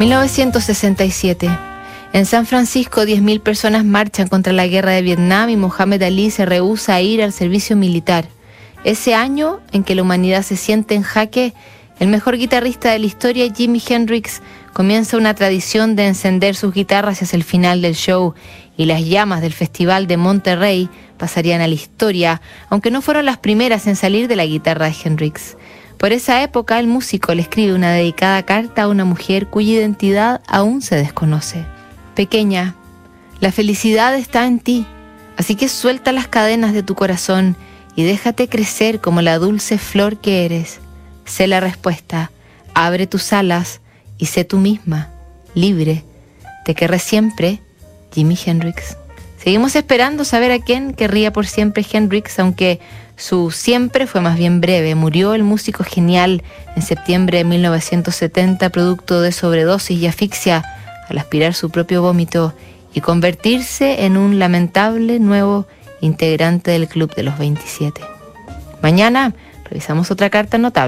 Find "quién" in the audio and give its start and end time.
50.60-50.94